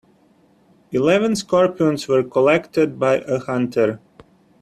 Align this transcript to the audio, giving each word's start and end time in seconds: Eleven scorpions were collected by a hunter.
Eleven 0.91 1.35
scorpions 1.35 2.07
were 2.07 2.23
collected 2.23 2.97
by 2.97 3.17
a 3.17 3.37
hunter. 3.37 3.99